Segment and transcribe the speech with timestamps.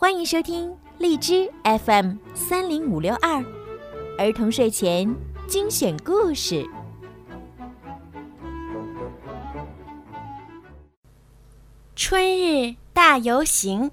[0.00, 3.44] 欢迎收听荔枝 FM 三零五六二
[4.16, 5.12] 儿童睡前
[5.48, 6.64] 精选故事。
[11.96, 13.90] 春日大游行。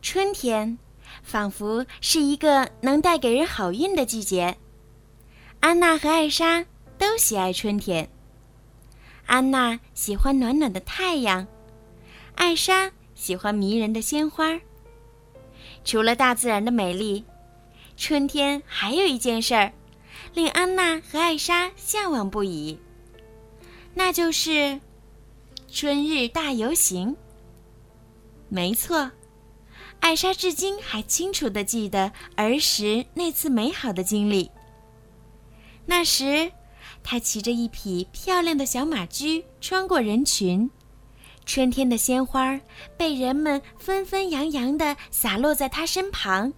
[0.00, 0.78] 春天
[1.24, 4.58] 仿佛是一个能带给人好运的季节。
[5.58, 6.64] 安娜和艾莎
[6.96, 8.08] 都喜爱春天。
[9.26, 11.48] 安娜喜欢暖暖的太阳，
[12.36, 14.60] 艾莎喜欢迷人的鲜花。
[15.84, 17.24] 除了大自然的美丽，
[17.96, 19.72] 春天还有一件事儿，
[20.34, 22.78] 令安娜和艾莎向往不已，
[23.94, 24.80] 那就是
[25.70, 27.16] 春日大游行。
[28.48, 29.10] 没错，
[30.00, 34.50] 艾莎至今还清楚地记得儿时那次美好的经历。
[35.86, 36.52] 那时，
[37.02, 40.70] 她骑着一匹漂亮的小马驹穿过人群。
[41.48, 42.60] 春天的鲜花
[42.98, 46.52] 被人们纷纷扬扬地洒落在她身旁，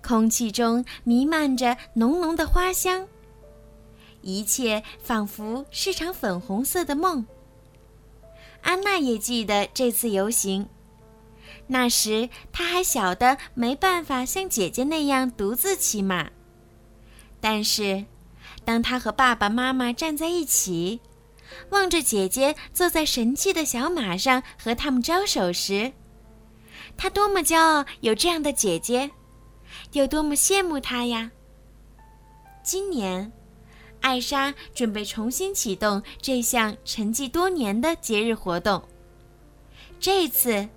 [0.00, 3.08] 空气中弥漫着浓浓的花香。
[4.22, 7.26] 一切仿佛是场粉红色的梦。
[8.62, 10.68] 安娜也记得这次游行，
[11.66, 16.30] 那时她还小的没办法像姐姐那样独自骑马，
[17.40, 18.04] 但是，
[18.64, 21.00] 当她和爸爸妈妈站在一起。
[21.70, 25.92] 望着姐姐坐在神气的小马上和他们招手时，
[26.96, 29.10] 他多么骄傲有这样的姐姐，
[29.92, 31.30] 有多么羡慕她呀！
[32.62, 33.32] 今年，
[34.00, 38.82] 艾莎准备重新启动这项沉寂多年的节日活动。
[39.98, 40.68] 这次，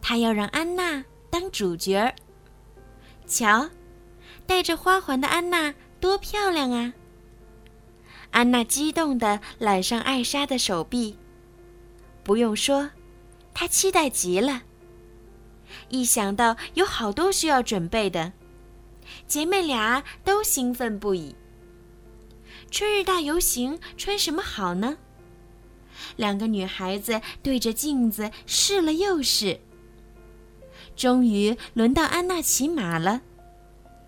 [0.00, 2.14] 她要让安娜当主角儿。
[3.26, 3.68] 瞧，
[4.46, 6.92] 戴着花环的安娜多漂亮啊！
[8.30, 11.16] 安娜激动地揽上艾莎的手臂，
[12.22, 12.90] 不用说，
[13.52, 14.62] 她期待极了。
[15.88, 18.32] 一想到有好多需要准备的，
[19.26, 21.34] 姐妹俩都兴奋不已。
[22.70, 24.96] 春日大游行穿什么好呢？
[26.16, 29.60] 两个女孩子对着镜子试了又试。
[30.96, 33.22] 终于轮到安娜骑马了，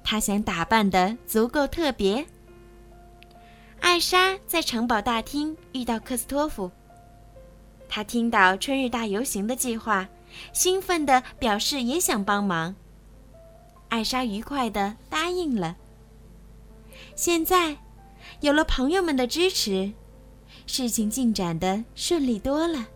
[0.05, 2.27] 她想打扮的足够特别。
[3.93, 6.71] 艾莎在城堡大厅遇到克斯托夫。
[7.91, 10.09] 他听到春日大游行的计划，
[10.55, 12.75] 兴奋地表示也想帮忙。
[13.91, 15.77] 艾莎愉快地答应了。
[17.15, 17.77] 现在，
[18.41, 19.93] 有了朋友们的支持，
[20.67, 22.87] 事情进展得顺利多了。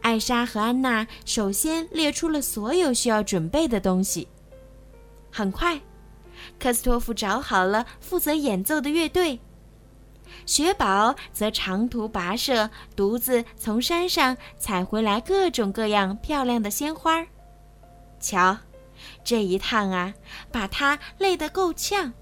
[0.00, 4.28] 艾莎和安娜首先列出了所有需要准备的东西。
[5.32, 5.80] 很快，
[6.56, 9.40] 科斯托夫找好了负责演奏的乐队。
[10.44, 17.26] 雪宝则长途跋涉，独自从山上采回来各种各样漂亮的鲜花。
[18.20, 18.56] 瞧，
[19.24, 20.14] 这一趟啊，
[20.50, 22.12] 把他累得够呛。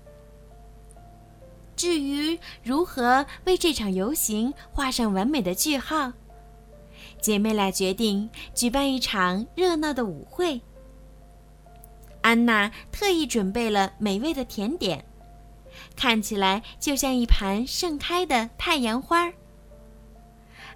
[1.76, 6.12] 至于如何为这场游行画上完美的句号，
[7.20, 10.60] 姐妹俩决定举办一场热闹的舞会。
[12.22, 15.04] 安娜特意准备了美味的甜点。
[15.96, 19.32] 看起来就像一盘盛开的太阳花。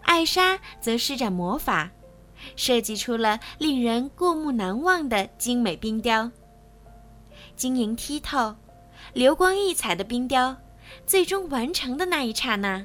[0.02, 1.90] 艾莎则施展魔法，
[2.56, 6.30] 设计出了令人过目难忘的精美冰雕。
[7.56, 8.54] 晶莹剔透、
[9.12, 10.56] 流光溢彩的冰雕，
[11.04, 12.84] 最终完成的那一刹那，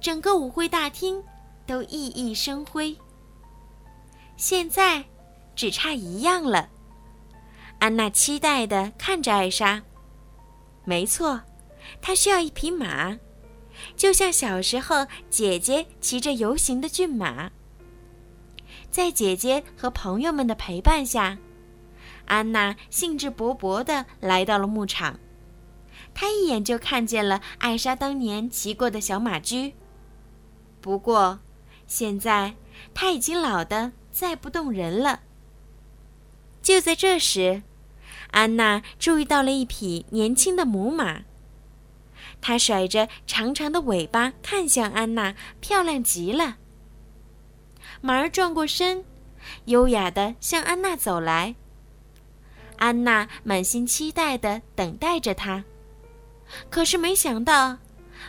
[0.00, 1.22] 整个舞会大厅
[1.64, 2.96] 都熠熠生辉。
[4.36, 5.04] 现在，
[5.54, 6.68] 只差一样了。
[7.78, 9.80] 安娜期待地看着艾莎。
[10.84, 11.40] 没错，
[12.02, 13.18] 他需要一匹马，
[13.96, 17.50] 就像小时候姐姐骑着游行的骏马。
[18.90, 21.38] 在姐姐和朋友们的陪伴下，
[22.26, 25.18] 安娜兴致勃勃地来到了牧场。
[26.12, 29.74] 她一眼就看见了艾莎当年骑过的小马驹。
[30.80, 31.40] 不过，
[31.86, 32.54] 现在
[32.92, 35.20] 她已经老得再不动人了。
[36.62, 37.62] 就在这时。
[38.34, 41.22] 安娜注意到了一匹年轻的母马，
[42.40, 46.56] 它甩着长长的尾巴看向安娜，漂亮极了。
[48.00, 49.04] 马儿转过身，
[49.66, 51.54] 优雅地向安娜走来。
[52.78, 55.62] 安娜满心期待地等待着它，
[56.68, 57.78] 可是没想到，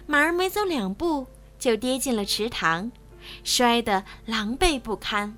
[0.05, 1.25] 马儿没走两步
[1.57, 2.91] 就跌进了池塘，
[3.43, 5.35] 摔得狼狈不堪。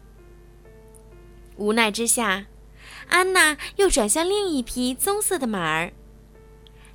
[1.55, 2.45] 无奈之下。
[3.07, 5.93] 安娜又转向另一匹棕色的马儿，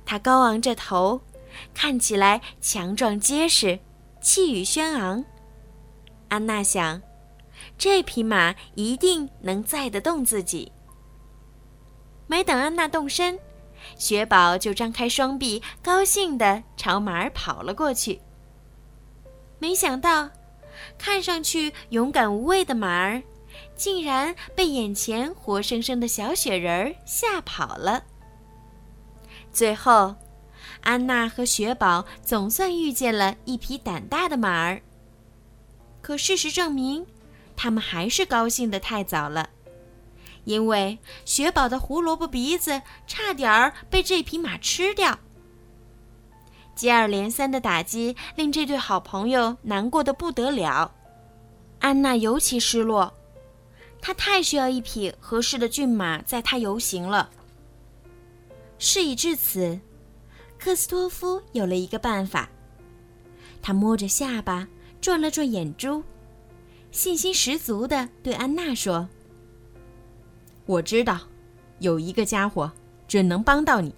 [0.05, 1.21] 它高昂着头，
[1.73, 3.79] 看起来强壮结实，
[4.21, 5.23] 气宇轩昂。
[6.27, 7.01] 安娜想，
[7.77, 10.71] 这匹马一定能载得动自己。
[12.27, 13.39] 没等安娜动身，
[13.97, 18.21] 雪宝就张开双臂，高兴地朝马儿跑了过去。
[19.59, 20.29] 没想到，
[20.97, 23.21] 看上去勇敢无畏的马儿，
[23.75, 28.03] 竟然被眼前活生生的小雪人儿吓跑了。
[29.51, 30.15] 最后，
[30.81, 34.81] 安娜和雪宝总算遇见了一匹胆大的马儿。
[36.01, 37.05] 可事实证明，
[37.55, 39.49] 他们还是高兴得太早了。
[40.45, 45.17] 因为雪宝的胡萝卜鼻子差点儿被这匹马吃掉。
[46.75, 50.91] 接二连三的打击令这对好朋友难过的不得了，
[51.79, 53.13] 安娜尤其失落，
[54.05, 57.29] 他太需要一匹合适的骏马载他游行了。
[58.77, 59.79] 事已至此，
[60.59, 62.49] 克斯托夫有了一个办法，
[63.61, 64.67] 他摸着下巴，
[64.99, 66.03] 转了转眼珠，
[66.91, 69.07] 信心十足地对安娜说。
[70.65, 71.21] 我知道，
[71.79, 72.69] 有一个家伙
[73.07, 73.95] 准能帮到你。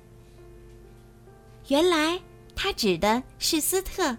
[1.69, 2.21] 原来
[2.55, 4.15] 他指的是斯特。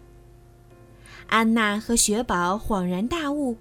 [1.29, 3.57] 安娜和雪宝恍然大悟，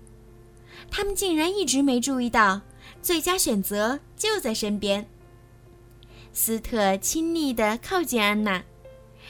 [0.90, 2.62] 他们竟然一直没注意到
[3.02, 5.08] 最佳选择就在身边。
[6.34, 8.64] 斯特亲昵地靠近安娜，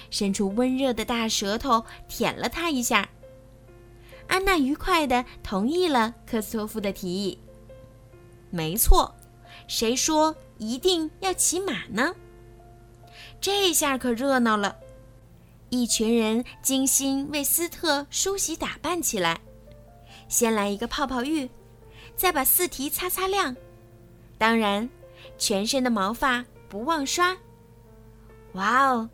[0.09, 3.09] 伸出温热的大舌头舔了她一下。
[4.27, 7.39] 安娜愉快地同意了科斯托夫的提议。
[8.49, 9.13] 没错。
[9.67, 12.13] 谁说一定要骑马呢？
[13.41, 14.75] 这下可热闹了，
[15.69, 19.39] 一群人精心为斯特梳洗打扮起来。
[20.27, 21.49] 先来一个泡泡浴，
[22.15, 23.55] 再把四蹄擦擦亮，
[24.37, 24.89] 当然，
[25.37, 27.35] 全身的毛发不忘刷。
[28.53, 29.09] 哇哦，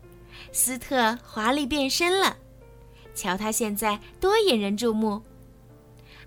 [0.52, 2.36] 斯特华丽变身了，
[3.14, 5.22] 瞧他现在多引人注目！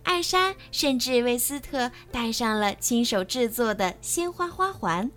[0.03, 5.09] 艾莎甚至为斯特戴上了亲手制作的鲜花花环。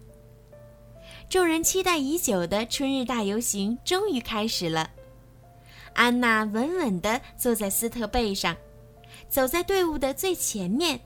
[1.28, 4.88] 众人期待已久的春日大游行终于开始了。
[5.92, 8.56] 安娜稳稳地坐在斯特背上，
[9.28, 11.00] 走在队伍的最前面，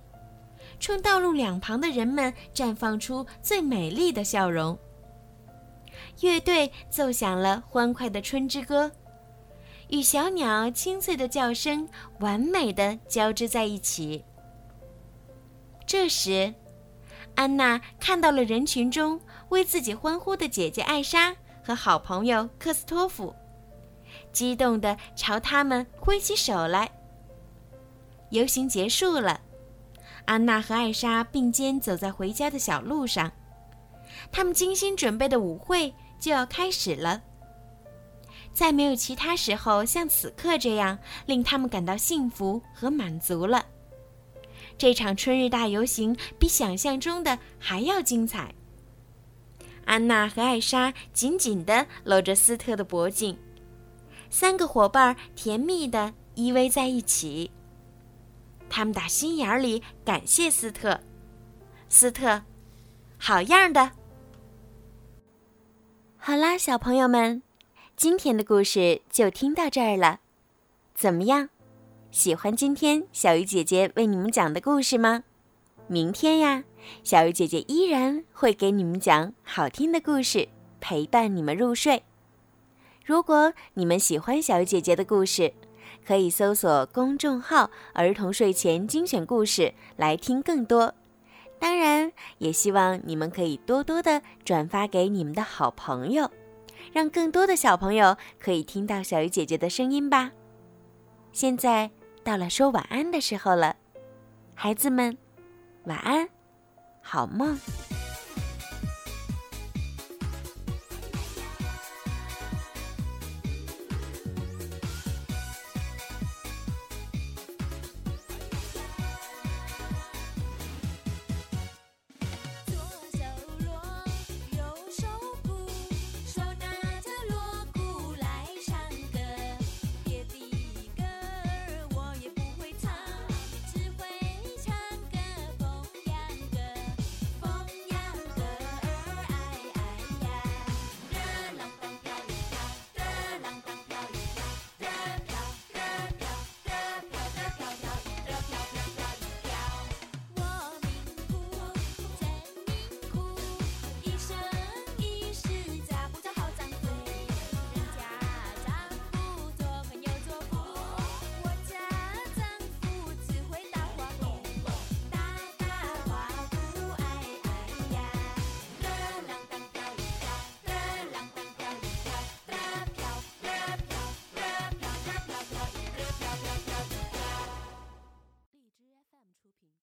[0.79, 4.79] 冲道路两旁的人们绽放出最美丽的笑容。
[6.21, 8.91] 乐队奏响了欢快的春之歌。
[9.89, 11.87] 与小鸟清脆的叫声
[12.21, 14.25] 完美的交织在一起。
[15.87, 16.55] 这时，
[17.35, 19.21] 安娜看到了人群中
[19.51, 23.35] 为自己欢呼的姐姐艾莎和好朋友克斯托夫，
[24.33, 26.91] 激动地朝他们挥起手来。
[28.33, 29.43] 游行结束了，
[30.25, 33.31] 安娜和艾莎并肩走在回家的小路上，
[34.33, 37.23] 他们精心准备的舞会就要开始了。
[38.55, 43.67] 再没有其他时候像此刻这样令他们感到幸福和满足了。
[44.79, 48.55] 这场春日大游行比想象中的还要精彩。
[49.85, 53.37] 安娜和艾莎紧紧地搂着斯特的脖颈，
[54.31, 57.51] 三个伙伴甜蜜地依偎在一起。
[58.73, 60.99] 他们打心眼里感谢斯特，
[61.91, 62.41] 斯特，
[63.19, 63.91] 好样的！
[66.17, 67.43] 好啦，小朋友们。
[67.95, 70.21] 今天的故事就听到这儿了，
[70.95, 71.51] 怎么样？
[72.11, 75.25] 喜欢今天小鱼姐姐为你们讲的故事吗？
[75.87, 76.65] 明天呀，
[77.05, 80.49] 小鱼姐姐依然会给你们讲好听的故事，
[80.81, 82.03] 陪伴你们入睡。
[83.05, 85.53] 如果你们喜欢小鱼姐姐的故事，
[86.07, 90.95] 可以搜索公众号“儿童睡前精选故事”来听更多。
[91.59, 96.31] 当然，也希望你们可以多多的转发给你们的好朋友。
[96.93, 100.33] 让更多的小朋友可以听到小鱼姐姐的声音吧。
[101.33, 101.91] 现在
[102.25, 103.77] 到了说晚安的时候了，
[104.55, 105.17] 孩子们，
[105.85, 106.29] 晚安，
[107.01, 107.57] 好梦。